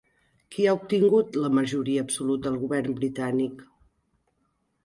Qui 0.53 0.63
ha 0.65 0.71
obtingut 0.77 1.37
la 1.43 1.51
majoria 1.57 2.05
absoluta 2.05 2.51
al 2.53 2.57
govern 2.65 2.99
britànic? 3.03 3.63